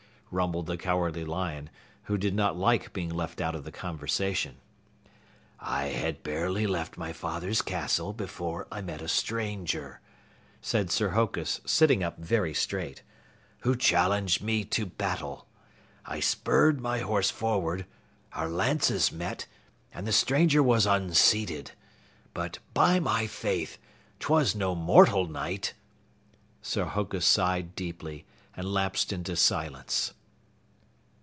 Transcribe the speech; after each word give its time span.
rumbled 0.33 0.65
the 0.65 0.77
Cowardly 0.77 1.25
Lion, 1.25 1.69
who 2.03 2.17
did 2.17 2.33
not 2.33 2.55
like 2.55 2.93
being 2.93 3.09
left 3.13 3.41
out 3.41 3.53
of 3.53 3.65
the 3.65 3.71
conversation. 3.71 4.55
"I 5.59 5.87
had 5.87 6.23
barely 6.23 6.65
left 6.65 6.97
my 6.97 7.11
father's 7.11 7.61
castle 7.61 8.13
before 8.13 8.65
I 8.71 8.79
met 8.79 9.01
a 9.01 9.09
stranger," 9.09 9.99
said 10.61 10.89
Sir 10.89 11.09
Hokus, 11.09 11.59
sitting 11.65 12.01
up 12.01 12.17
very 12.17 12.53
straight, 12.53 13.03
"who 13.63 13.75
challenged 13.75 14.41
me 14.41 14.63
to 14.63 14.85
battle. 14.85 15.47
I 16.05 16.21
spurred 16.21 16.79
my 16.79 16.99
horse 16.99 17.29
forward, 17.29 17.85
our 18.31 18.47
lances 18.47 19.11
met, 19.11 19.47
and 19.93 20.07
the 20.07 20.13
stranger 20.13 20.63
was 20.63 20.85
unseated. 20.85 21.71
But 22.33 22.59
by 22.73 23.01
my 23.01 23.27
faith, 23.27 23.77
'twas 24.21 24.55
no 24.55 24.75
mortal 24.75 25.27
Knight." 25.27 25.73
Sir 26.61 26.85
Hokus 26.85 27.25
sighed 27.25 27.75
deeply 27.75 28.25
and 28.55 28.71
lapsed 28.71 29.11
into 29.11 29.35
silence. 29.35 30.13